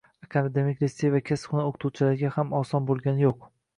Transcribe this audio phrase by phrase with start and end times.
[0.27, 3.51] Akademik litsey va kasb-hunar oʻqituvchilariga ham oson boʻlgani yoʻq.